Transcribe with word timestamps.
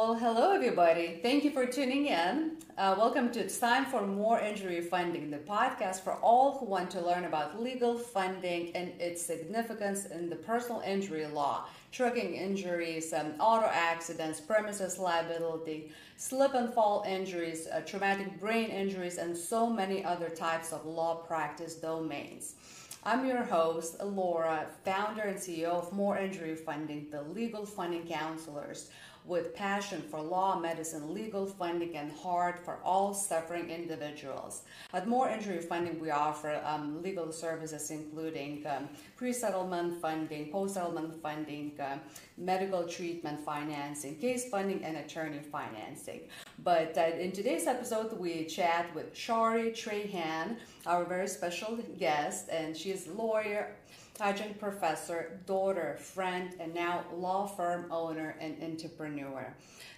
Well, 0.00 0.14
hello 0.14 0.52
everybody. 0.52 1.20
Thank 1.22 1.44
you 1.44 1.50
for 1.50 1.66
tuning 1.66 2.06
in. 2.06 2.52
Uh, 2.78 2.94
welcome 2.96 3.30
to 3.32 3.40
It's 3.40 3.58
Time 3.58 3.84
for 3.84 4.06
Moore 4.06 4.40
Injury 4.40 4.80
Funding, 4.80 5.30
the 5.30 5.36
podcast 5.36 6.00
for 6.00 6.14
all 6.14 6.56
who 6.56 6.64
want 6.64 6.90
to 6.92 7.02
learn 7.02 7.26
about 7.26 7.62
legal 7.62 7.98
funding 7.98 8.74
and 8.74 8.98
its 8.98 9.20
significance 9.20 10.06
in 10.06 10.30
the 10.30 10.36
personal 10.36 10.80
injury 10.80 11.26
law, 11.26 11.66
trucking 11.92 12.32
injuries, 12.32 13.12
um, 13.12 13.34
auto 13.38 13.66
accidents, 13.66 14.40
premises 14.40 14.98
liability, 14.98 15.92
slip 16.16 16.54
and 16.54 16.72
fall 16.72 17.04
injuries, 17.06 17.68
uh, 17.70 17.80
traumatic 17.80 18.40
brain 18.40 18.70
injuries, 18.70 19.18
and 19.18 19.36
so 19.36 19.68
many 19.68 20.02
other 20.02 20.30
types 20.30 20.72
of 20.72 20.86
law 20.86 21.16
practice 21.16 21.74
domains. 21.74 22.54
I'm 23.02 23.26
your 23.26 23.42
host, 23.42 24.02
Laura, 24.02 24.66
founder 24.84 25.22
and 25.22 25.38
CEO 25.38 25.68
of 25.68 25.92
Moore 25.92 26.18
Injury 26.18 26.54
Funding, 26.54 27.08
the 27.10 27.22
legal 27.22 27.64
funding 27.64 28.06
counselors 28.06 28.90
with 29.30 29.54
passion 29.54 30.02
for 30.10 30.20
law, 30.20 30.58
medicine, 30.58 31.14
legal 31.14 31.46
funding, 31.46 31.96
and 31.96 32.10
heart 32.10 32.58
for 32.64 32.80
all 32.84 33.14
suffering 33.14 33.70
individuals. 33.70 34.62
At 34.92 35.06
Moore 35.06 35.30
Injury 35.30 35.60
Funding, 35.60 36.00
we 36.00 36.10
offer 36.10 36.60
um, 36.64 37.00
legal 37.00 37.30
services 37.30 37.92
including 37.92 38.66
um, 38.66 38.88
pre 39.16 39.32
settlement 39.32 40.02
funding, 40.02 40.50
post 40.50 40.74
settlement 40.74 41.22
funding, 41.22 41.78
uh, 41.78 41.98
medical 42.36 42.82
treatment 42.88 43.38
financing, 43.44 44.16
case 44.16 44.48
funding, 44.50 44.82
and 44.84 44.96
attorney 44.96 45.40
financing. 45.40 46.22
But 46.62 46.98
uh, 46.98 47.16
in 47.18 47.32
today's 47.32 47.66
episode, 47.66 48.18
we 48.18 48.44
chat 48.44 48.94
with 48.94 49.16
Shari 49.16 49.70
Trahan, 49.70 50.56
our 50.84 51.04
very 51.04 51.26
special 51.26 51.78
guest, 51.98 52.50
and 52.50 52.76
she 52.76 52.90
is 52.90 53.06
lawyer 53.06 53.76
adjunct 54.20 54.60
professor, 54.60 55.40
daughter, 55.46 55.96
friend, 55.98 56.54
and 56.60 56.74
now 56.74 57.04
law 57.14 57.46
firm 57.46 57.90
owner 57.90 58.36
and 58.40 58.62
entrepreneur. 58.62 59.54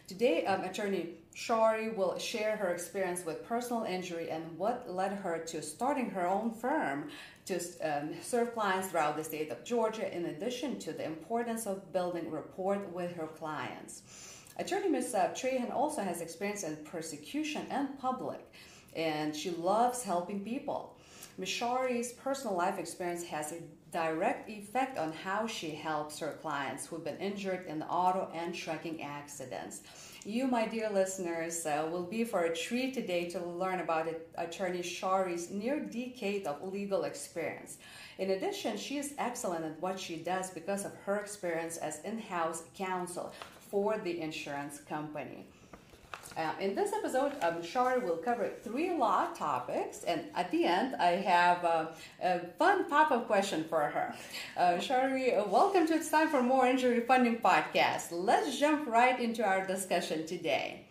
Today, 0.06 0.46
um, 0.46 0.62
attorney 0.62 1.14
Shari 1.34 1.90
will 1.90 2.16
share 2.18 2.56
her 2.56 2.68
experience 2.68 3.24
with 3.24 3.44
personal 3.44 3.82
injury 3.82 4.30
and 4.30 4.56
what 4.56 4.88
led 4.88 5.12
her 5.12 5.38
to 5.38 5.62
starting 5.62 6.10
her 6.10 6.28
own 6.28 6.52
firm 6.52 7.08
to 7.46 7.56
um, 7.82 8.10
serve 8.22 8.54
clients 8.54 8.86
throughout 8.88 9.16
the 9.16 9.24
state 9.24 9.50
of 9.50 9.64
Georgia, 9.64 10.14
in 10.14 10.26
addition 10.26 10.78
to 10.78 10.92
the 10.92 11.04
importance 11.04 11.66
of 11.66 11.92
building 11.92 12.30
rapport 12.30 12.78
with 12.92 13.16
her 13.16 13.26
clients. 13.26 14.31
Attorney 14.58 14.88
Ms. 14.88 15.14
Uh, 15.14 15.28
Trahan 15.34 15.72
also 15.72 16.02
has 16.02 16.20
experience 16.20 16.62
in 16.62 16.76
prosecution 16.84 17.66
and 17.70 17.98
public, 17.98 18.52
and 18.94 19.34
she 19.34 19.50
loves 19.50 20.02
helping 20.02 20.40
people. 20.40 20.98
Ms. 21.38 21.48
Shari's 21.48 22.12
personal 22.12 22.54
life 22.54 22.78
experience 22.78 23.24
has 23.24 23.52
a 23.52 23.62
direct 23.90 24.50
effect 24.50 24.98
on 24.98 25.12
how 25.12 25.46
she 25.46 25.70
helps 25.70 26.18
her 26.18 26.38
clients 26.42 26.86
who've 26.86 27.04
been 27.04 27.16
injured 27.18 27.66
in 27.66 27.82
auto 27.82 28.30
and 28.34 28.54
trucking 28.54 29.02
accidents. 29.02 29.80
You, 30.24 30.46
my 30.46 30.66
dear 30.66 30.90
listeners, 30.90 31.64
uh, 31.66 31.88
will 31.90 32.04
be 32.04 32.22
for 32.22 32.44
a 32.44 32.54
treat 32.54 32.94
today 32.94 33.28
to 33.30 33.40
learn 33.40 33.80
about 33.80 34.06
it, 34.06 34.28
attorney 34.36 34.82
Shari's 34.82 35.50
near 35.50 35.80
decade 35.80 36.46
of 36.46 36.72
legal 36.72 37.04
experience. 37.04 37.78
In 38.18 38.30
addition, 38.30 38.76
she 38.76 38.98
is 38.98 39.14
excellent 39.18 39.64
at 39.64 39.80
what 39.80 39.98
she 39.98 40.16
does 40.16 40.50
because 40.50 40.84
of 40.84 40.94
her 41.06 41.16
experience 41.16 41.78
as 41.78 42.00
in 42.00 42.18
house 42.18 42.62
counsel 42.76 43.32
for 43.72 43.98
the 44.04 44.20
insurance 44.20 44.80
company. 44.86 45.46
Uh, 46.36 46.52
in 46.60 46.74
this 46.74 46.92
episode, 46.92 47.32
um, 47.42 47.62
Shari 47.62 48.00
will 48.00 48.18
cover 48.18 48.50
three 48.62 48.92
law 48.96 49.28
topics, 49.34 50.04
and 50.04 50.24
at 50.34 50.50
the 50.50 50.64
end, 50.64 50.94
I 50.96 51.12
have 51.12 51.64
uh, 51.64 51.86
a 52.22 52.40
fun 52.58 52.88
pop-up 52.88 53.26
question 53.26 53.64
for 53.64 53.80
her. 53.80 54.14
Uh, 54.56 54.78
Shari, 54.78 55.32
welcome 55.46 55.86
to 55.86 55.94
It's 55.94 56.10
Time 56.10 56.28
for 56.28 56.42
Moore 56.42 56.66
Injury 56.66 57.00
Funding 57.00 57.38
podcast. 57.38 58.08
Let's 58.12 58.58
jump 58.58 58.86
right 58.86 59.18
into 59.18 59.42
our 59.42 59.66
discussion 59.66 60.26
today. 60.26 60.84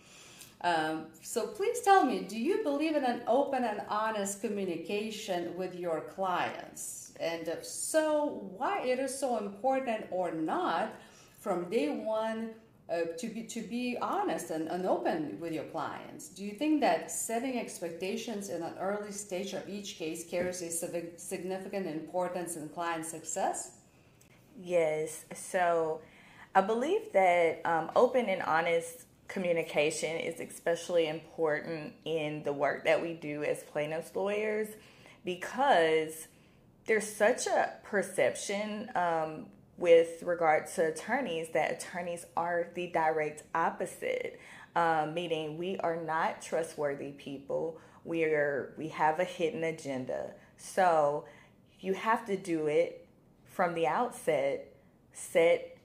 Um, 0.61 1.05
so 1.21 1.47
please 1.47 1.81
tell 1.81 2.03
me, 2.03 2.19
do 2.19 2.37
you 2.37 2.63
believe 2.63 2.95
in 2.95 3.03
an 3.03 3.21
open 3.27 3.63
and 3.63 3.81
honest 3.89 4.41
communication 4.41 5.55
with 5.55 5.75
your 5.75 6.01
clients? 6.01 7.13
And 7.19 7.47
if 7.47 7.63
so, 7.65 8.49
why 8.57 8.81
it 8.81 8.99
is 8.99 9.17
so 9.17 9.37
important 9.37 10.05
or 10.11 10.31
not 10.31 10.93
from 11.39 11.67
day 11.71 11.89
one 11.89 12.51
uh, 12.91 13.05
to 13.17 13.27
be 13.27 13.43
to 13.43 13.61
be 13.61 13.97
honest 14.01 14.51
and, 14.51 14.67
and 14.67 14.85
open 14.85 15.39
with 15.39 15.53
your 15.53 15.63
clients. 15.65 16.29
Do 16.29 16.43
you 16.43 16.51
think 16.51 16.81
that 16.81 17.09
setting 17.09 17.57
expectations 17.57 18.49
in 18.49 18.61
an 18.61 18.73
early 18.79 19.11
stage 19.11 19.53
of 19.53 19.67
each 19.69 19.97
case 19.97 20.25
carries 20.29 20.61
a 20.61 20.69
significant 21.17 21.87
importance 21.87 22.57
in 22.57 22.67
client 22.69 23.05
success? 23.05 23.71
Yes. 24.59 25.25
So 25.33 26.01
I 26.53 26.61
believe 26.61 27.13
that 27.13 27.61
um, 27.65 27.91
open 27.95 28.25
and 28.25 28.41
honest 28.41 29.05
communication 29.27 30.17
is 30.17 30.41
especially 30.41 31.07
important 31.07 31.93
in 32.03 32.43
the 32.43 32.51
work 32.51 32.83
that 32.83 33.01
we 33.01 33.13
do 33.13 33.43
as 33.43 33.63
plaintiffs 33.63 34.13
lawyers 34.13 34.67
because 35.23 36.27
there's 36.85 37.07
such 37.07 37.47
a 37.47 37.73
perception 37.83 38.91
um, 38.95 39.45
with 39.77 40.23
regard 40.23 40.67
to 40.75 40.87
attorneys 40.87 41.49
that 41.49 41.71
attorneys 41.71 42.25
are 42.37 42.69
the 42.75 42.87
direct 42.87 43.43
opposite, 43.55 44.39
um, 44.75 45.13
meaning 45.13 45.57
we 45.57 45.77
are 45.77 45.95
not 45.95 46.41
trustworthy 46.41 47.11
people. 47.11 47.79
We 48.03 48.23
are 48.25 48.73
we 48.77 48.89
have 48.89 49.19
a 49.19 49.23
hidden 49.23 49.63
agenda. 49.63 50.33
So 50.57 51.25
you 51.79 51.93
have 51.93 52.25
to 52.27 52.37
do 52.37 52.67
it 52.67 53.07
from 53.45 53.73
the 53.73 53.87
outset. 53.87 54.67
Set 55.13 55.77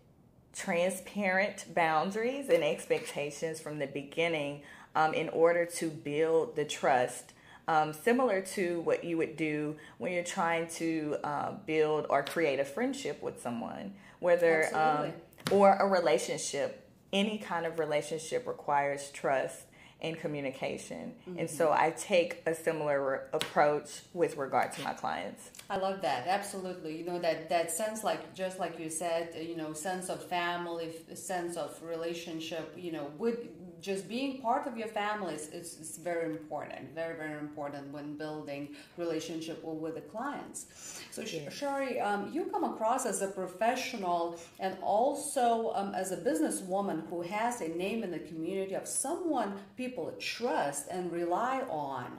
transparent 0.55 1.75
boundaries 1.75 2.49
and 2.49 2.65
expectations 2.65 3.61
from 3.61 3.79
the 3.79 3.87
beginning 3.87 4.63
um, 4.95 5.13
in 5.13 5.29
order 5.29 5.67
to 5.67 5.91
build 5.91 6.57
the 6.57 6.65
trust 6.65 7.35
um, 7.69 7.93
similar 7.93 8.41
to 8.41 8.81
what 8.83 9.05
you 9.05 9.17
would 9.17 9.37
do 9.37 9.77
when 9.99 10.13
you're 10.13 10.25
trying 10.25 10.69
to 10.69 11.17
uh, 11.25 11.53
build 11.67 12.07
or 12.11 12.23
create 12.23 12.61
a 12.61 12.65
friendship 12.65 13.23
with 13.23 13.43
someone, 13.43 13.95
whether 14.21 14.75
um, 14.77 15.13
or 15.51 15.75
a 15.75 15.87
relationship. 15.87 16.83
Any 17.13 17.39
kind 17.39 17.67
of 17.67 17.79
relationship 17.79 18.47
requires 18.47 19.11
trust 19.11 19.63
and 20.03 20.19
communication, 20.19 21.15
mm-hmm. 21.27 21.39
and 21.39 21.49
so 21.49 21.73
I 21.73 21.91
take 21.91 22.43
a 22.45 22.55
similar 22.55 23.11
re- 23.11 23.19
approach 23.33 24.03
with 24.13 24.37
regard 24.37 24.73
to 24.73 24.83
my 24.83 24.93
clients. 24.93 25.51
I 25.71 25.79
love 25.79 26.03
that. 26.03 26.27
Absolutely. 26.27 26.99
You 26.99 27.07
know 27.07 27.19
that 27.21 27.49
that 27.49 27.71
sense, 27.71 28.05
like 28.05 28.35
just 28.35 28.59
like 28.59 28.79
you 28.79 28.91
said, 28.91 29.31
you 29.41 29.57
know, 29.57 29.73
sense 29.73 30.11
of 30.11 30.23
family, 30.25 30.91
sense 31.15 31.57
of 31.57 31.81
relationship. 31.83 32.75
You 32.77 32.93
know, 32.93 33.11
with 33.17 33.39
just 33.81 34.09
being 34.09 34.41
part 34.41 34.67
of 34.67 34.77
your 34.77 34.89
family 34.89 35.35
is, 35.35 35.49
is, 35.49 35.79
is, 35.81 35.99
very 35.99 36.27
important, 36.27 36.95
very, 36.95 37.17
very 37.17 37.39
important 37.39 37.93
when 37.93 38.17
building 38.17 38.69
relationship 38.97 39.63
with 39.65 39.95
the 39.95 40.01
clients. 40.01 40.67
So, 41.11 41.23
yeah. 41.23 41.51
Shari, 41.51 42.01
um, 42.01 42.31
you 42.33 42.45
come 42.47 42.65
across 42.65 43.07
as 43.07 43.23
a 43.23 43.29
professional 43.29 44.39
and 44.61 44.77
also 44.83 45.73
um, 45.75 45.95
as 45.95 46.13
a 46.13 46.17
businesswoman 46.17 47.09
who 47.09 47.23
has 47.23 47.61
a 47.61 47.69
name 47.69 48.03
in 48.03 48.11
the 48.11 48.19
community 48.21 48.75
of 48.75 48.87
someone 48.87 49.55
people 49.77 50.13
trust 50.19 50.89
and 50.91 51.13
rely 51.13 51.63
on. 51.69 52.19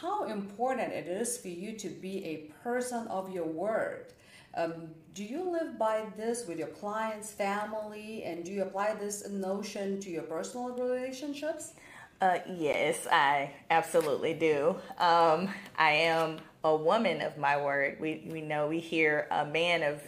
How 0.00 0.24
important 0.24 0.92
it 0.92 1.06
is 1.06 1.38
for 1.38 1.48
you 1.48 1.72
to 1.78 1.88
be 1.88 2.24
a 2.24 2.36
person 2.64 3.06
of 3.08 3.32
your 3.32 3.46
word 3.46 4.12
um, 4.54 4.88
do 5.14 5.24
you 5.24 5.50
live 5.50 5.78
by 5.78 6.04
this 6.16 6.46
with 6.46 6.58
your 6.58 6.68
clients, 6.68 7.30
family, 7.30 8.22
and 8.24 8.44
do 8.44 8.52
you 8.52 8.62
apply 8.62 8.94
this 8.94 9.28
notion 9.28 10.00
to 10.00 10.10
your 10.10 10.22
personal 10.22 10.70
relationships? 10.70 11.74
Uh, 12.20 12.38
yes, 12.48 13.06
I 13.10 13.52
absolutely 13.70 14.34
do. 14.34 14.76
Um, 14.98 15.48
I 15.76 15.90
am 15.92 16.38
a 16.64 16.74
woman 16.74 17.20
of 17.20 17.38
my 17.38 17.62
word. 17.62 17.98
We 18.00 18.26
we 18.30 18.40
know 18.40 18.66
we 18.66 18.80
hear 18.80 19.28
a 19.30 19.44
man 19.44 19.82
of 19.84 20.02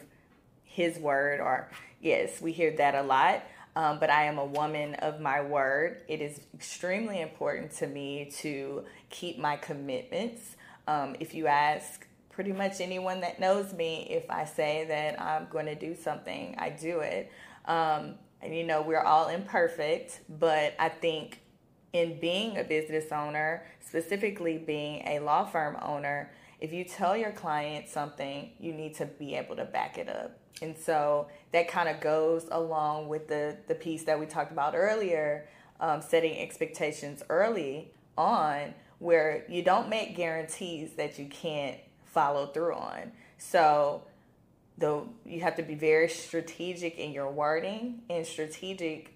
his 0.65 0.99
word, 0.99 1.41
or 1.41 1.71
yes, 2.01 2.41
we 2.41 2.53
hear 2.53 2.77
that 2.77 2.95
a 2.95 3.03
lot. 3.03 3.45
Um, 3.77 4.01
but 4.01 4.11
I 4.11 4.25
am 4.25 4.39
a 4.39 4.45
woman 4.45 4.95
of 4.97 5.21
my 5.21 5.41
word. 5.41 6.03
It 6.09 6.21
is 6.21 6.41
extremely 6.55 7.21
important 7.21 7.71
to 7.77 7.87
me 7.87 8.31
to 8.39 8.85
keep 9.11 9.39
my 9.39 9.57
commitments. 9.57 10.57
Um, 10.89 11.15
if 11.21 11.35
you 11.35 11.47
ask 11.47 12.05
pretty 12.41 12.53
much 12.53 12.81
anyone 12.81 13.21
that 13.21 13.39
knows 13.39 13.75
me, 13.75 14.07
if 14.09 14.31
I 14.31 14.47
say 14.47 14.87
that 14.89 15.21
I'm 15.21 15.47
going 15.51 15.67
to 15.67 15.75
do 15.75 15.95
something, 15.95 16.55
I 16.57 16.71
do 16.71 17.01
it. 17.01 17.31
Um, 17.67 18.15
and 18.41 18.57
you 18.57 18.65
know, 18.65 18.81
we're 18.81 19.03
all 19.03 19.29
imperfect, 19.29 20.21
but 20.27 20.73
I 20.79 20.89
think 20.89 21.43
in 21.93 22.19
being 22.19 22.57
a 22.57 22.65
business 22.65 23.13
owner, 23.13 23.67
specifically 23.87 24.57
being 24.57 25.07
a 25.07 25.19
law 25.19 25.45
firm 25.45 25.77
owner, 25.83 26.33
if 26.61 26.73
you 26.73 26.83
tell 26.83 27.15
your 27.15 27.31
client 27.31 27.91
something, 27.91 28.53
you 28.59 28.73
need 28.73 28.95
to 28.95 29.05
be 29.05 29.35
able 29.35 29.57
to 29.57 29.67
back 29.67 29.99
it 29.99 30.09
up. 30.09 30.39
And 30.63 30.75
so 30.79 31.29
that 31.53 31.69
kind 31.69 31.91
of 31.91 32.01
goes 32.01 32.47
along 32.51 33.09
with 33.09 33.29
the, 33.29 33.59
the 33.69 33.75
piece 33.75 34.05
that 34.05 34.19
we 34.19 34.25
talked 34.25 34.51
about 34.51 34.75
earlier, 34.75 35.47
um, 35.79 36.01
setting 36.01 36.39
expectations 36.39 37.23
early 37.29 37.93
on, 38.17 38.73
where 38.99 39.45
you 39.47 39.63
don't 39.63 39.91
make 39.91 40.17
guarantees 40.17 40.95
that 40.95 41.19
you 41.19 41.27
can't 41.27 41.77
follow 42.13 42.47
through 42.47 42.75
on. 42.75 43.13
So 43.39 44.03
though 44.79 45.09
you 45.25 45.41
have 45.41 45.57
to 45.57 45.63
be 45.63 45.75
very 45.75 46.09
strategic 46.09 46.99
in 46.99 47.13
your 47.13 47.31
wording 47.31 48.03
and 48.09 48.27
strategic 48.27 49.15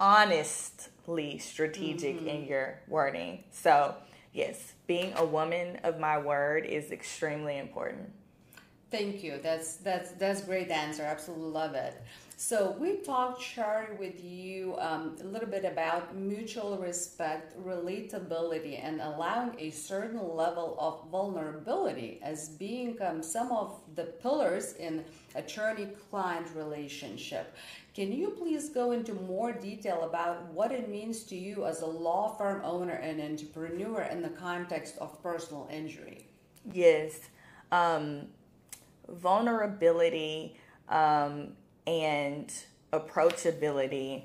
honestly 0.00 1.38
strategic 1.38 2.16
mm-hmm. 2.16 2.28
in 2.28 2.44
your 2.46 2.80
wording. 2.88 3.44
So, 3.52 3.94
yes, 4.32 4.74
being 4.86 5.12
a 5.16 5.24
woman 5.24 5.78
of 5.84 5.98
my 5.98 6.18
word 6.18 6.66
is 6.66 6.90
extremely 6.90 7.58
important. 7.58 8.12
Thank 8.90 9.22
you. 9.22 9.40
That's 9.42 9.76
that's 9.76 10.12
that's 10.12 10.42
great 10.42 10.70
answer. 10.70 11.02
Absolutely 11.02 11.50
love 11.50 11.74
it. 11.74 12.00
So 12.36 12.76
we 12.80 12.96
talked, 12.96 13.40
shared 13.40 13.98
with 13.98 14.22
you 14.22 14.74
um, 14.78 15.16
a 15.20 15.24
little 15.24 15.48
bit 15.48 15.64
about 15.64 16.16
mutual 16.16 16.76
respect, 16.78 17.56
relatability, 17.64 18.82
and 18.82 19.00
allowing 19.00 19.54
a 19.58 19.70
certain 19.70 20.18
level 20.34 20.76
of 20.80 21.08
vulnerability 21.10 22.18
as 22.22 22.48
being 22.48 23.00
um, 23.00 23.22
some 23.22 23.52
of 23.52 23.78
the 23.94 24.04
pillars 24.04 24.74
in 24.74 25.04
attorney-client 25.36 26.48
relationship. 26.56 27.54
Can 27.94 28.10
you 28.10 28.30
please 28.30 28.68
go 28.68 28.90
into 28.90 29.14
more 29.14 29.52
detail 29.52 30.02
about 30.02 30.44
what 30.52 30.72
it 30.72 30.88
means 30.88 31.22
to 31.24 31.36
you 31.36 31.64
as 31.64 31.82
a 31.82 31.86
law 31.86 32.34
firm 32.36 32.60
owner 32.64 32.94
and 32.94 33.20
entrepreneur 33.20 34.02
in 34.02 34.22
the 34.22 34.30
context 34.30 34.96
of 35.00 35.22
personal 35.22 35.68
injury? 35.70 36.26
Yes. 36.72 37.20
Um, 37.70 38.26
vulnerability 39.08 40.56
um, 40.88 41.52
and 41.86 42.52
approachability 42.92 44.24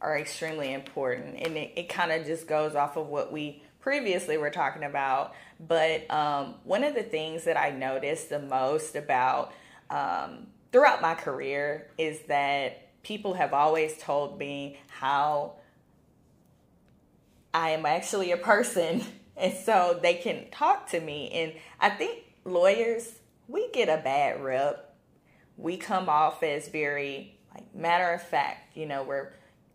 are 0.00 0.18
extremely 0.18 0.72
important. 0.72 1.36
And 1.40 1.56
it, 1.56 1.72
it 1.76 1.88
kind 1.88 2.12
of 2.12 2.26
just 2.26 2.46
goes 2.46 2.74
off 2.74 2.96
of 2.96 3.06
what 3.06 3.32
we 3.32 3.62
previously 3.80 4.36
were 4.36 4.50
talking 4.50 4.84
about. 4.84 5.34
But 5.60 6.10
um, 6.10 6.56
one 6.64 6.84
of 6.84 6.94
the 6.94 7.02
things 7.02 7.44
that 7.44 7.58
I 7.58 7.70
noticed 7.70 8.30
the 8.30 8.38
most 8.38 8.96
about 8.96 9.52
um, 9.90 10.46
throughout 10.72 11.00
my 11.00 11.14
career 11.14 11.90
is 11.98 12.20
that 12.28 13.02
people 13.02 13.34
have 13.34 13.52
always 13.52 13.96
told 13.98 14.38
me 14.38 14.78
how 14.88 15.54
I 17.52 17.70
am 17.70 17.86
actually 17.86 18.32
a 18.32 18.36
person. 18.36 19.02
And 19.36 19.52
so 19.52 19.98
they 20.00 20.14
can 20.14 20.48
talk 20.52 20.90
to 20.90 21.00
me. 21.00 21.28
And 21.32 21.54
I 21.80 21.90
think 21.90 22.22
lawyers, 22.44 23.14
we 23.48 23.68
get 23.72 23.88
a 23.88 24.00
bad 24.00 24.40
rep. 24.40 24.83
We 25.56 25.76
come 25.76 26.08
off 26.08 26.42
as 26.42 26.68
very 26.68 27.36
like 27.54 27.74
matter 27.74 28.12
of 28.12 28.22
fact, 28.22 28.76
you 28.76 28.86
know, 28.86 29.02
we're 29.02 29.32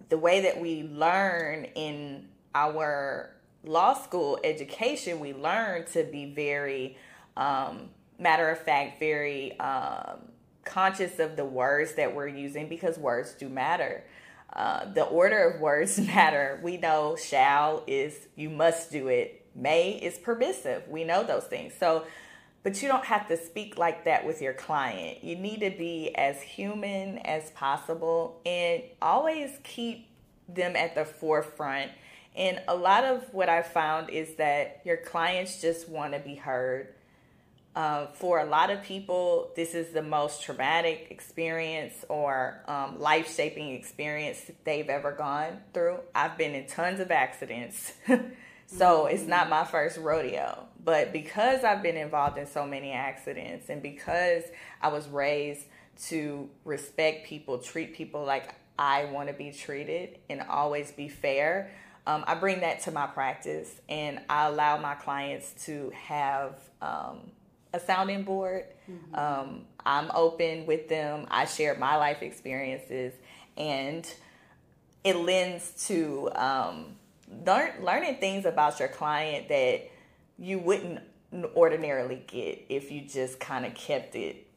the 0.10 0.18
way 0.18 0.42
that 0.42 0.60
we 0.60 0.84
learn 0.84 1.66
in 1.76 2.28
our 2.54 3.36
law 3.64 3.94
school 3.94 4.40
education, 4.44 5.20
we 5.20 5.34
learn 5.34 5.86
to 5.86 6.04
be 6.04 6.26
very 6.34 6.98
um, 7.38 7.90
matter 8.18 8.50
of 8.50 8.60
fact, 8.60 9.00
very 9.00 9.58
um, 9.60 10.20
conscious 10.66 11.20
of 11.20 11.36
the 11.36 11.46
words 11.46 11.94
that 11.96 12.14
we're 12.14 12.28
using 12.28 12.68
because 12.68 12.98
words 12.98 13.34
do 13.34 13.50
matter. 13.50 14.04
Uh, 14.52 14.92
the 14.94 15.04
order 15.04 15.50
of 15.50 15.62
words 15.62 16.00
matter. 16.08 16.60
We 16.64 16.78
know 16.78 17.16
shall 17.16 17.84
is 17.88 18.28
you 18.36 18.50
must 18.50 18.92
do 18.92 19.08
it, 19.08 19.46
may 19.56 19.92
is 19.92 20.18
permissive. 20.18 20.88
We 20.88 21.04
know 21.04 21.24
those 21.24 21.46
things. 21.46 21.74
So, 21.80 22.06
but 22.64 22.82
you 22.82 22.88
don't 22.88 23.06
have 23.06 23.28
to 23.30 23.38
speak 23.38 23.78
like 23.78 24.06
that 24.06 24.26
with 24.26 24.42
your 24.42 24.54
client. 24.54 25.24
You 25.24 25.36
need 25.36 25.62
to 25.62 25.70
be 25.70 26.14
as 26.16 26.42
human 26.42 27.20
as 27.20 27.50
possible 27.52 28.42
and 28.46 28.84
always 29.02 29.52
keep 29.64 30.08
them 30.48 30.76
at 30.76 30.96
the 30.96 31.06
forefront. 31.06 31.92
And 32.36 32.62
a 32.68 32.76
lot 32.76 33.04
of 33.04 33.34
what 33.34 33.50
I 33.50 33.62
found 33.62 34.10
is 34.10 34.36
that 34.36 34.82
your 34.86 34.98
clients 34.98 35.62
just 35.62 35.90
want 35.90 36.14
to 36.14 36.20
be 36.20 36.36
heard. 36.36 36.94
Uh, 37.76 38.08
for 38.08 38.40
a 38.40 38.46
lot 38.46 38.72
of 38.72 38.82
people, 38.82 39.52
this 39.56 39.74
is 39.74 39.94
the 39.94 40.02
most 40.02 40.44
traumatic 40.44 41.08
experience 41.12 42.04
or 42.10 42.62
um, 42.68 43.00
life 43.00 43.34
shaping 43.34 43.74
experience 43.74 44.52
they've 44.66 44.90
ever 44.90 45.12
gone 45.12 45.60
through. 45.74 46.00
I've 46.14 46.38
been 46.38 46.56
in 46.56 46.66
tons 46.66 47.00
of 47.00 47.12
accidents, 47.12 47.94
so 48.66 49.06
it's 49.06 49.24
not 49.24 49.50
my 49.50 49.64
first 49.64 49.98
rodeo. 49.98 50.69
But 50.90 51.14
because 51.14 51.64
I've 51.64 51.84
been 51.84 51.98
involved 51.98 52.40
in 52.40 52.48
so 52.48 52.66
many 52.66 52.94
accidents 52.94 53.70
and 53.70 53.80
because 53.80 54.42
I 54.82 54.88
was 54.88 55.08
raised 55.08 55.68
to 56.08 56.50
respect 56.66 57.28
people, 57.28 57.60
treat 57.60 57.94
people 57.94 58.26
like 58.26 58.56
I 58.80 59.06
want 59.06 59.28
to 59.28 59.36
be 59.36 59.52
treated, 59.52 60.18
and 60.32 60.42
always 60.42 60.92
be 60.92 61.08
fair, 61.08 61.70
um, 62.08 62.24
I 62.26 62.34
bring 62.34 62.62
that 62.62 62.82
to 62.86 62.92
my 62.92 63.06
practice 63.06 63.70
and 63.88 64.20
I 64.32 64.48
allow 64.48 64.78
my 64.78 64.96
clients 64.96 65.54
to 65.66 65.92
have. 65.96 66.56
Um, 66.82 67.20
a 67.72 67.80
sounding 67.80 68.24
board. 68.24 68.66
Mm-hmm. 68.90 69.14
Um, 69.14 69.66
I'm 69.86 70.10
open 70.16 70.66
with 70.66 70.90
them. 70.90 71.28
I 71.30 71.46
share 71.46 71.76
my 71.76 71.98
life 71.98 72.24
experiences, 72.24 73.14
and 73.56 74.12
it 75.04 75.16
lends 75.16 75.86
to 75.86 76.32
um, 76.34 76.96
learn, 77.46 77.74
learning 77.84 78.16
things 78.16 78.46
about 78.46 78.80
your 78.80 78.88
client 78.88 79.50
that 79.50 79.88
you 80.40 80.60
wouldn't 80.60 81.00
ordinarily 81.56 82.24
get 82.28 82.66
if 82.70 82.92
you 82.92 83.02
just 83.02 83.40
kind 83.40 83.66
of 83.66 83.76
kept 83.76 84.16
it 84.16 84.48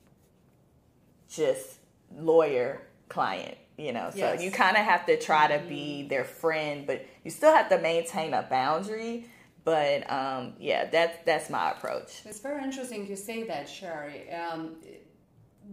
just 1.29 1.79
lawyer 2.17 2.81
client 3.09 3.57
you 3.77 3.93
know 3.93 4.11
yes. 4.15 4.39
so 4.39 4.45
you 4.45 4.51
kind 4.51 4.77
of 4.77 4.85
have 4.85 5.05
to 5.05 5.19
try 5.19 5.49
to 5.49 5.63
be 5.69 6.01
mm-hmm. 6.01 6.09
their 6.09 6.25
friend 6.25 6.87
but 6.87 7.05
you 7.25 7.31
still 7.31 7.55
have 7.55 7.69
to 7.69 7.79
maintain 7.79 8.33
a 8.33 8.43
boundary 8.43 9.27
but 9.65 10.11
um, 10.11 10.55
yeah, 10.59 10.87
that's 10.87 11.19
that's 11.25 11.49
my 11.49 11.71
approach. 11.71 12.23
It's 12.25 12.41
very 12.41 12.63
interesting 12.65 13.07
you 13.07 13.17
say 13.17 13.45
that, 13.45 13.69
Shari. 13.69 14.31
Um, 14.33 14.77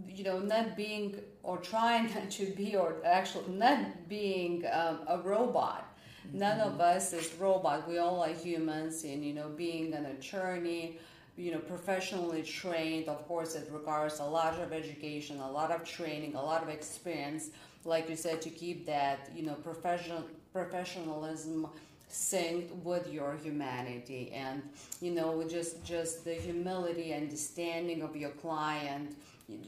you 0.08 0.24
know, 0.24 0.40
not 0.40 0.78
being 0.78 1.20
or 1.42 1.58
trying 1.58 2.14
not 2.14 2.30
to 2.32 2.46
be, 2.52 2.76
or 2.76 2.98
actually 3.04 3.52
not 3.54 4.08
being 4.08 4.66
um, 4.72 5.00
a 5.08 5.20
robot. 5.20 5.86
None 6.34 6.60
mm-hmm. 6.60 6.70
of 6.70 6.82
us 6.82 7.14
is 7.14 7.34
robot. 7.36 7.88
We 7.88 7.98
all 7.98 8.22
are 8.24 8.30
humans, 8.30 9.04
and 9.04 9.24
you 9.26 9.34
know, 9.34 9.50
being 9.50 9.94
an 9.94 10.06
attorney, 10.06 10.98
you 11.38 11.52
know, 11.52 11.60
professionally 11.60 12.44
trained. 12.44 13.08
Of 13.08 13.28
course, 13.28 13.56
it 13.56 13.70
requires 13.72 14.20
a 14.20 14.26
lot 14.26 14.60
of 14.60 14.74
education, 14.74 15.40
a 15.40 15.52
lot 15.52 15.72
of 15.72 15.84
training, 15.84 16.36
a 16.36 16.42
lot 16.42 16.64
of 16.64 16.70
experience. 16.70 17.50
Like 17.86 18.10
you 18.10 18.16
said, 18.16 18.42
to 18.42 18.50
keep 18.50 18.86
that, 18.86 19.30
you 19.36 19.44
know, 19.44 19.54
professional 19.54 20.24
professionalism 20.52 21.68
synced 22.12 22.72
with 22.84 23.12
your 23.14 23.38
humanity 23.44 24.32
and 24.34 24.64
you 25.00 25.12
know 25.12 25.44
just 25.48 25.84
just 25.84 26.26
the 26.26 26.34
humility 26.34 27.14
understanding 27.14 28.02
of 28.02 28.16
your 28.16 28.32
client 28.32 29.16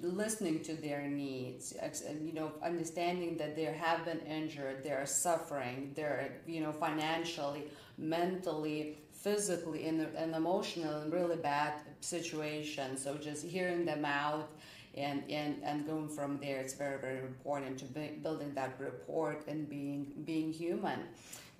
listening 0.01 0.61
to 0.61 0.73
their 0.73 1.01
needs 1.01 1.73
you 2.21 2.33
know 2.33 2.51
understanding 2.63 3.37
that 3.37 3.55
they 3.55 3.63
have 3.63 4.05
been 4.05 4.19
injured 4.21 4.83
they're 4.83 5.05
suffering 5.05 5.91
they're 5.95 6.33
you 6.47 6.61
know 6.61 6.71
financially 6.71 7.63
mentally 7.97 8.97
physically 9.11 9.87
and, 9.87 10.07
and 10.15 10.35
emotional 10.35 11.03
really 11.09 11.35
bad 11.35 11.73
situation 11.99 12.97
so 12.97 13.15
just 13.15 13.45
hearing 13.45 13.85
them 13.85 14.05
out 14.05 14.49
and, 14.95 15.23
and, 15.29 15.55
and 15.63 15.87
going 15.87 16.09
from 16.09 16.37
there 16.39 16.59
it's 16.59 16.73
very 16.73 16.99
very 16.99 17.19
important 17.19 17.77
to 17.77 17.85
be, 17.85 18.19
building 18.21 18.51
that 18.53 18.75
rapport 18.79 19.37
and 19.47 19.69
being 19.69 20.11
being 20.25 20.51
human 20.51 20.99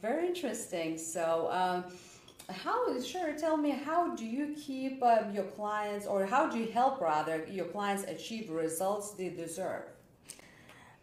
very 0.01 0.27
interesting. 0.27 0.97
So, 0.97 1.47
um, 1.51 1.83
how 2.51 2.99
sure 3.01 3.33
tell 3.37 3.57
me 3.57 3.71
how 3.71 4.15
do 4.15 4.25
you 4.25 4.55
keep 4.55 5.01
uh, 5.01 5.23
your 5.33 5.45
clients 5.45 6.05
or 6.05 6.25
how 6.25 6.49
do 6.49 6.57
you 6.57 6.71
help 6.71 7.01
rather 7.01 7.45
your 7.49 7.65
clients 7.65 8.03
achieve 8.03 8.49
results 8.49 9.11
they 9.11 9.29
deserve? 9.29 9.83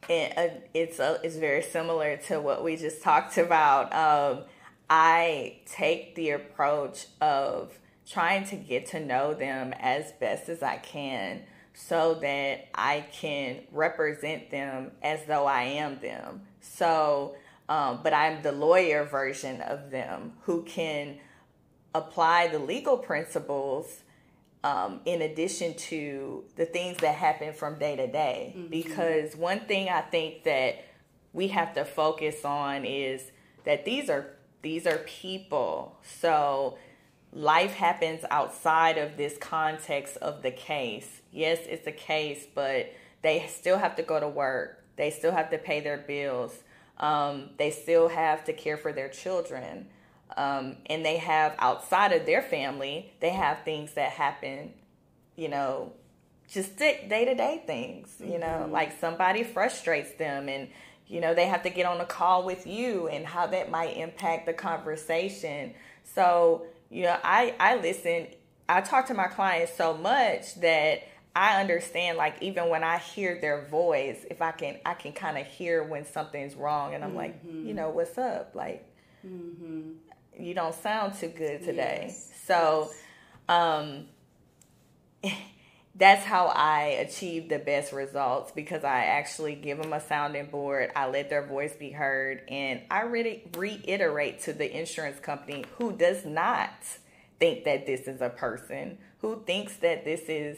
It, 0.09 0.37
uh, 0.37 0.61
it's 0.75 0.99
a, 0.99 1.21
it's 1.23 1.37
very 1.37 1.63
similar 1.63 2.17
to 2.29 2.41
what 2.41 2.63
we 2.63 2.77
just 2.77 3.03
talked 3.03 3.37
about. 3.39 3.93
Um, 3.95 4.45
I 4.89 5.61
take 5.67 6.15
the 6.15 6.31
approach 6.31 7.07
of 7.21 7.79
trying 8.09 8.45
to 8.47 8.57
get 8.57 8.87
to 8.87 9.01
know 9.01 9.35
them 9.35 9.75
as 9.79 10.13
best 10.13 10.49
as 10.49 10.63
I 10.63 10.77
can 10.77 11.43
so 11.75 12.15
that 12.15 12.69
I 12.75 13.07
can 13.13 13.61
represent 13.71 14.51
them 14.51 14.93
as 15.03 15.25
though 15.27 15.47
I 15.47 15.63
am 15.63 16.01
them. 16.01 16.43
So 16.61 17.37
um, 17.69 18.01
but 18.03 18.15
I'm 18.15 18.43
the 18.43 18.53
lawyer 18.53 19.05
version 19.05 19.61
of 19.61 19.91
them 19.91 20.33
who 20.43 20.63
can 20.63 21.19
apply 21.95 22.49
the 22.49 22.59
legal 22.59 22.99
principles 22.99 24.03
um, 24.65 25.01
in 25.05 25.23
addition 25.23 25.75
to 25.75 26.45
the 26.57 26.67
things 26.67 26.99
that 26.99 27.15
happen 27.15 27.53
from 27.53 27.79
day 27.79 27.97
to 27.97 28.07
day. 28.07 28.55
Mm-hmm. 28.57 28.69
Because 28.69 29.37
one 29.37 29.61
thing 29.61 29.89
I 29.89 30.01
think 30.01 30.45
that 30.45 30.85
we 31.33 31.49
have 31.49 31.75
to 31.75 31.85
focus 31.85 32.45
on 32.45 32.85
is 32.85 33.31
that 33.65 33.85
these 33.85 34.11
are 34.11 34.35
these 34.63 34.87
are 34.87 34.99
people. 34.99 35.99
So 36.03 36.79
life 37.33 37.75
happens 37.75 38.25
outside 38.31 38.99
of 38.99 39.17
this 39.17 39.39
context 39.39 40.17
of 40.17 40.43
the 40.43 40.51
case. 40.51 41.21
Yes, 41.33 41.61
it's 41.67 41.87
a 41.87 41.93
case, 41.93 42.47
but 42.55 42.93
they 43.23 43.47
still 43.49 43.79
have 43.79 43.97
to 43.97 44.03
go 44.03 44.19
to 44.19 44.29
work. 44.29 44.83
They 44.97 45.11
still 45.11 45.33
have 45.33 45.51
to 45.51 45.59
pay 45.59 45.81
their 45.81 45.99
bills. 45.99 46.63
Um, 46.99 47.51
they 47.57 47.71
still 47.71 48.09
have 48.09 48.45
to 48.47 48.53
care 48.53 48.77
for 48.77 48.93
their 48.93 49.09
children. 49.09 49.87
Um, 50.37 50.77
and 50.87 51.05
they 51.05 51.17
have 51.17 51.55
outside 51.59 52.13
of 52.13 52.27
their 52.27 52.43
family, 52.43 53.13
they 53.21 53.31
have 53.31 53.65
things 53.65 53.95
that 53.95 54.11
happen, 54.11 54.73
you 55.37 55.49
know, 55.49 55.93
just 56.51 56.77
day 56.77 57.07
to 57.09 57.35
day 57.35 57.63
things, 57.67 58.17
you 58.21 58.39
know, 58.39 58.63
mm-hmm. 58.63 58.73
like 58.73 58.99
somebody 59.01 59.43
frustrates 59.43 60.13
them 60.13 60.49
and 60.49 60.69
you 61.09 61.23
know, 61.23 61.35
they 61.35 61.47
have 61.47 61.63
to 61.63 61.71
get 61.71 61.87
on 61.87 62.01
a 62.01 62.05
call 62.05 62.45
with 62.45 62.67
you 62.67 63.09
and 63.09 63.27
how 63.27 63.47
that 63.47 63.71
might 63.71 63.97
impact 63.97 64.45
the 64.45 64.53
conversation. 64.53 65.73
So, 66.05 66.67
you 66.91 67.05
know, 67.05 67.17
I, 67.25 67.55
I 67.59 67.77
listen, 67.77 68.29
I 68.69 68.83
talk 68.83 69.07
to 69.07 69.15
my 69.15 69.27
clients 69.27 69.75
so 69.75 69.97
much 69.97 70.57
that 70.57 71.09
I 71.35 71.61
understand 71.61 72.19
like 72.19 72.37
even 72.43 72.69
when 72.69 72.85
I 72.85 72.99
hear 72.99 73.41
their 73.41 73.65
voice, 73.67 74.25
if 74.31 74.43
I 74.43 74.53
can 74.53 74.79
I 74.85 74.95
can 74.95 75.13
kind 75.13 75.39
of 75.39 75.47
hear 75.47 75.83
when 75.83 76.05
something's 76.05 76.55
wrong 76.55 76.95
and 76.95 77.03
I'm 77.03 77.11
mm-hmm. 77.11 77.19
like, 77.19 77.41
you 77.45 77.75
know, 77.75 77.91
what's 77.91 78.19
up? 78.19 78.55
Like 78.55 78.85
mm-hmm. 79.27 79.93
You 80.39 80.55
don't 80.55 80.75
sound 80.75 81.15
too 81.15 81.29
good 81.29 81.65
today. 81.65 82.07
Yes. 82.09 82.31
So 82.47 82.91
um 83.49 84.07
that's 85.99 86.25
how 86.25 86.47
I 86.47 86.83
achieve 87.01 87.49
the 87.49 87.59
best 87.59 87.93
results 87.93 88.53
because 88.53 88.85
I 88.85 89.07
actually 89.07 89.57
give 89.57 89.83
them 89.83 89.93
a 89.93 90.01
sounding 90.01 90.47
board. 90.47 90.93
I 90.95 91.09
let 91.09 91.29
their 91.29 91.45
voice 91.45 91.75
be 91.75 91.91
heard, 91.91 92.43
and 92.49 92.83
I 92.89 93.03
really 93.03 93.43
reiterate 93.57 94.41
to 94.43 94.53
the 94.53 94.79
insurance 94.79 95.19
company 95.19 95.65
who 95.77 95.93
does 95.93 96.25
not 96.25 96.71
think 97.41 97.65
that 97.65 97.87
this 97.87 98.03
is 98.03 98.21
a 98.21 98.29
person, 98.29 98.99
who 99.21 99.43
thinks 99.45 99.77
that 99.79 100.05
this 100.05 100.21
is 100.29 100.57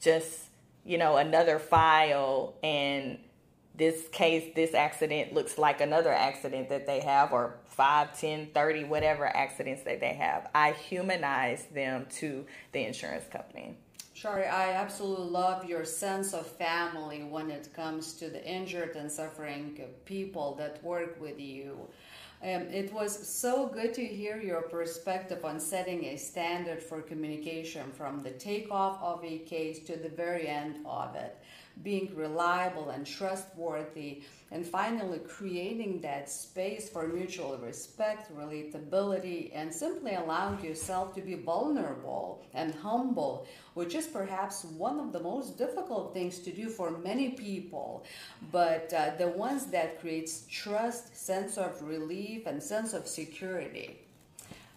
just, 0.00 0.40
you 0.84 0.98
know, 0.98 1.16
another 1.16 1.58
file 1.58 2.54
and 2.62 3.18
this 3.76 4.08
case, 4.08 4.52
this 4.54 4.74
accident 4.74 5.34
looks 5.34 5.58
like 5.58 5.80
another 5.80 6.12
accident 6.12 6.68
that 6.70 6.86
they 6.86 7.00
have, 7.00 7.32
or 7.32 7.56
5, 7.66 8.18
10, 8.18 8.48
30, 8.54 8.84
whatever 8.84 9.26
accidents 9.26 9.82
that 9.82 10.00
they 10.00 10.14
have. 10.14 10.48
I 10.54 10.72
humanize 10.72 11.66
them 11.66 12.06
to 12.16 12.46
the 12.72 12.86
insurance 12.86 13.26
company. 13.30 13.76
Shari, 14.14 14.46
I 14.46 14.72
absolutely 14.72 15.28
love 15.28 15.66
your 15.66 15.84
sense 15.84 16.32
of 16.32 16.46
family 16.46 17.24
when 17.24 17.50
it 17.50 17.68
comes 17.74 18.14
to 18.14 18.30
the 18.30 18.42
injured 18.46 18.96
and 18.96 19.12
suffering 19.12 19.78
people 20.06 20.54
that 20.54 20.82
work 20.82 21.20
with 21.20 21.38
you. 21.38 21.76
Um, 22.42 22.62
it 22.62 22.92
was 22.92 23.28
so 23.28 23.66
good 23.66 23.92
to 23.94 24.04
hear 24.04 24.40
your 24.40 24.62
perspective 24.62 25.44
on 25.44 25.60
setting 25.60 26.04
a 26.04 26.16
standard 26.16 26.82
for 26.82 27.02
communication 27.02 27.90
from 27.92 28.22
the 28.22 28.30
takeoff 28.30 29.02
of 29.02 29.22
a 29.24 29.38
case 29.38 29.80
to 29.80 29.96
the 29.96 30.08
very 30.08 30.46
end 30.46 30.76
of 30.86 31.14
it 31.14 31.36
being 31.82 32.14
reliable 32.14 32.90
and 32.90 33.06
trustworthy, 33.06 34.22
and 34.50 34.66
finally 34.66 35.18
creating 35.18 36.00
that 36.00 36.30
space 36.30 36.88
for 36.88 37.06
mutual 37.08 37.58
respect, 37.58 38.34
relatability, 38.36 39.50
and 39.54 39.72
simply 39.72 40.14
allowing 40.14 40.62
yourself 40.64 41.14
to 41.14 41.20
be 41.20 41.34
vulnerable 41.34 42.42
and 42.54 42.74
humble, 42.74 43.46
which 43.74 43.94
is 43.94 44.06
perhaps 44.06 44.64
one 44.64 44.98
of 45.00 45.12
the 45.12 45.20
most 45.20 45.58
difficult 45.58 46.14
things 46.14 46.38
to 46.38 46.52
do 46.52 46.68
for 46.68 46.90
many 46.98 47.30
people, 47.30 48.04
but 48.50 48.92
uh, 48.92 49.10
the 49.18 49.28
ones 49.28 49.66
that 49.66 50.00
creates 50.00 50.46
trust, 50.50 51.16
sense 51.16 51.58
of 51.58 51.82
relief, 51.82 52.46
and 52.46 52.62
sense 52.62 52.94
of 52.94 53.06
security. 53.06 54.00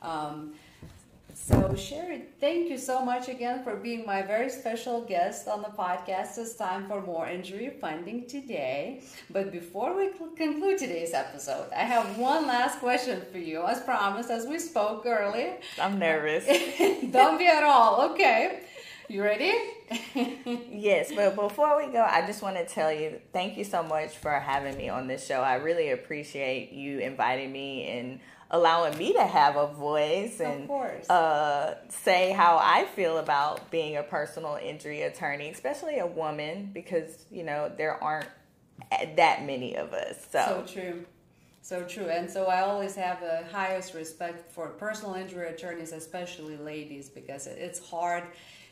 Um, 0.01 0.53
so, 1.47 1.73
Shari, 1.75 2.23
thank 2.39 2.69
you 2.69 2.77
so 2.77 3.03
much 3.03 3.27
again 3.27 3.63
for 3.63 3.75
being 3.75 4.05
my 4.05 4.21
very 4.21 4.49
special 4.49 5.01
guest 5.01 5.47
on 5.47 5.61
the 5.63 5.69
podcast. 5.69 6.37
It's 6.37 6.53
time 6.55 6.87
for 6.87 7.01
Moore 7.01 7.27
Injury 7.27 7.71
Funding 7.81 8.27
today. 8.27 9.01
But 9.31 9.51
before 9.51 9.95
we 9.95 10.09
conclude 10.35 10.77
today's 10.77 11.13
episode, 11.13 11.71
I 11.75 11.83
have 11.83 12.17
one 12.17 12.45
last 12.45 12.79
question 12.79 13.21
for 13.31 13.39
you, 13.39 13.65
as 13.65 13.79
promised, 13.81 14.29
as 14.29 14.45
we 14.45 14.59
spoke 14.59 15.05
earlier. 15.07 15.57
I'm 15.81 15.97
nervous. 15.97 16.45
Don't 17.11 17.39
be 17.39 17.47
at 17.47 17.63
all. 17.63 18.11
Okay. 18.11 18.61
You 19.07 19.23
ready? 19.23 19.51
yes, 20.71 21.11
but 21.15 21.35
before 21.35 21.77
we 21.83 21.91
go, 21.91 22.03
I 22.07 22.27
just 22.27 22.43
want 22.43 22.57
to 22.57 22.65
tell 22.65 22.93
you 22.93 23.19
thank 23.33 23.57
you 23.57 23.63
so 23.63 23.81
much 23.81 24.15
for 24.17 24.31
having 24.39 24.77
me 24.77 24.89
on 24.89 25.07
this 25.07 25.25
show. 25.25 25.41
I 25.41 25.55
really 25.55 25.89
appreciate 25.89 26.71
you 26.71 26.99
inviting 26.99 27.51
me 27.51 27.87
and 27.87 28.19
allowing 28.51 28.97
me 28.97 29.13
to 29.13 29.23
have 29.23 29.55
a 29.55 29.67
voice 29.67 30.39
and 30.39 30.69
uh, 31.09 31.75
say 31.89 32.31
how 32.31 32.59
I 32.61 32.85
feel 32.95 33.17
about 33.19 33.69
being 33.69 33.97
a 33.97 34.03
personal 34.03 34.57
injury 34.61 35.03
attorney, 35.03 35.49
especially 35.49 35.99
a 35.99 36.07
woman, 36.07 36.71
because 36.73 37.25
you 37.29 37.43
know 37.43 37.71
there 37.77 38.01
aren't 38.03 38.29
that 39.15 39.45
many 39.45 39.75
of 39.75 39.93
us. 39.93 40.25
So, 40.31 40.65
so 40.67 40.73
true. 40.73 41.05
So 41.61 41.83
true. 41.83 42.09
And 42.09 42.29
so 42.29 42.45
I 42.45 42.61
always 42.61 42.95
have 42.95 43.19
the 43.19 43.43
highest 43.51 43.93
respect 43.93 44.51
for 44.51 44.69
personal 44.69 45.15
injury 45.15 45.49
attorneys, 45.49 45.91
especially 45.91 46.57
ladies, 46.57 47.09
because 47.09 47.45
it's 47.45 47.79
hard 47.79 48.23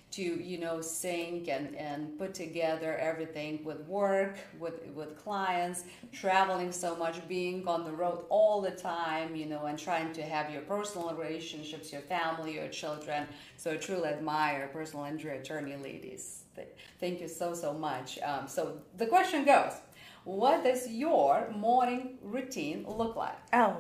to 0.09 0.21
you 0.21 0.57
know 0.57 0.81
sync 0.81 1.49
and, 1.49 1.75
and 1.75 2.17
put 2.17 2.33
together 2.33 2.97
everything 2.97 3.63
with 3.63 3.81
work 3.81 4.37
with 4.59 4.85
with 4.95 5.17
clients 5.17 5.83
traveling 6.11 6.71
so 6.71 6.95
much 6.95 7.25
being 7.27 7.67
on 7.67 7.83
the 7.83 7.91
road 7.91 8.25
all 8.29 8.61
the 8.61 8.71
time 8.71 9.35
you 9.35 9.45
know 9.45 9.65
and 9.65 9.77
trying 9.77 10.13
to 10.13 10.21
have 10.21 10.49
your 10.49 10.61
personal 10.61 11.13
relationships 11.13 11.91
your 11.91 12.01
family 12.01 12.55
your 12.55 12.67
children. 12.69 13.27
So 13.57 13.71
I 13.71 13.77
truly 13.77 14.09
admire 14.09 14.69
personal 14.71 15.05
injury 15.05 15.37
attorney 15.37 15.75
ladies. 15.75 16.43
Thank 16.99 17.21
you 17.21 17.27
so 17.27 17.53
so 17.53 17.73
much. 17.73 18.17
Um, 18.19 18.47
so 18.47 18.79
the 18.97 19.05
question 19.05 19.45
goes 19.45 19.73
what 20.23 20.63
does 20.63 20.89
your 20.89 21.49
morning 21.55 22.17
routine 22.21 22.85
look 22.87 23.15
like? 23.15 23.37
Oh 23.53 23.77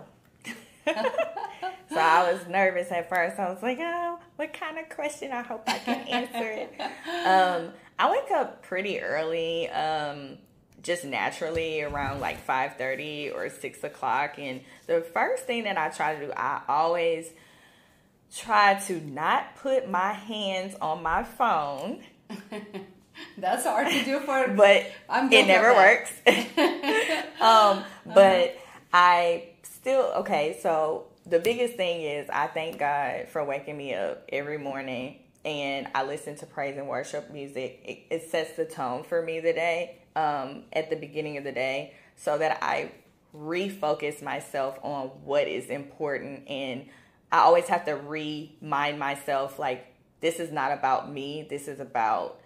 so 1.89 1.97
I 1.97 2.31
was 2.31 2.47
nervous 2.47 2.91
at 2.91 3.09
first. 3.09 3.39
I 3.39 3.49
was 3.49 3.61
like, 3.61 3.79
oh, 3.81 4.19
what 4.35 4.53
kind 4.53 4.77
of 4.77 4.89
question? 4.89 5.31
I 5.31 5.41
hope 5.41 5.63
I 5.67 5.79
can 5.79 6.07
answer 6.07 6.49
it. 6.51 6.73
Um, 7.25 7.73
I 7.99 8.11
wake 8.11 8.31
up 8.31 8.63
pretty 8.63 8.99
early, 9.01 9.69
um, 9.69 10.37
just 10.81 11.03
naturally 11.03 11.81
around 11.81 12.19
like 12.19 12.45
5.30 12.45 13.35
or 13.35 13.49
6 13.49 13.83
o'clock. 13.83 14.37
And 14.37 14.61
the 14.85 15.01
first 15.01 15.43
thing 15.43 15.63
that 15.63 15.77
I 15.77 15.89
try 15.89 16.15
to 16.15 16.27
do, 16.27 16.31
I 16.31 16.61
always 16.67 17.29
try 18.35 18.75
to 18.87 19.01
not 19.01 19.55
put 19.55 19.89
my 19.89 20.13
hands 20.13 20.75
on 20.81 21.01
my 21.01 21.23
phone. 21.23 22.03
That's 23.37 23.63
hard 23.63 23.87
to 23.87 24.05
do 24.05 24.19
for, 24.19 24.47
but 24.49 24.91
it 25.09 25.47
never 25.47 25.73
works. 25.73 26.11
um, 27.41 27.83
but 28.05 28.49
uh-huh. 28.49 28.57
I 28.93 29.49
still 29.87 30.11
okay. 30.17 30.59
So 30.61 31.05
the 31.25 31.39
biggest 31.39 31.75
thing 31.75 32.01
is 32.01 32.29
I 32.29 32.47
thank 32.47 32.77
God 32.77 33.29
for 33.29 33.41
waking 33.45 33.77
me 33.77 33.93
up 33.93 34.25
every 34.33 34.57
morning 34.57 35.19
and 35.45 35.87
I 35.95 36.03
listen 36.03 36.35
to 36.39 36.45
praise 36.45 36.77
and 36.77 36.89
worship 36.89 37.31
music. 37.31 37.79
It, 37.85 38.13
it 38.13 38.29
sets 38.29 38.57
the 38.57 38.65
tone 38.65 39.05
for 39.05 39.21
me 39.21 39.39
the 39.39 39.53
day 39.53 39.99
um, 40.13 40.63
at 40.73 40.89
the 40.89 40.97
beginning 40.97 41.37
of 41.37 41.45
the 41.45 41.53
day 41.53 41.93
so 42.17 42.37
that 42.37 42.61
I 42.61 42.91
refocus 43.33 44.21
myself 44.21 44.77
on 44.83 45.07
what 45.23 45.47
is 45.47 45.67
important. 45.67 46.49
And 46.49 46.87
I 47.31 47.37
always 47.39 47.67
have 47.67 47.85
to 47.85 47.93
remind 47.93 48.99
myself 48.99 49.57
like, 49.57 49.87
this 50.19 50.41
is 50.41 50.51
not 50.51 50.73
about 50.73 51.09
me, 51.09 51.47
this 51.49 51.69
is 51.69 51.79
about 51.79 52.41